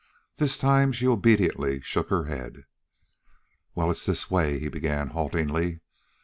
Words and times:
This 0.37 0.57
time 0.57 0.91
she 0.91 1.05
obediently 1.05 1.79
shook 1.81 2.09
her 2.09 2.23
head. 2.23 2.63
"Well, 3.75 3.91
it's 3.91 4.03
this 4.07 4.31
way," 4.31 4.57
he 4.57 4.67
began 4.67 5.09
haltingly. 5.09 5.81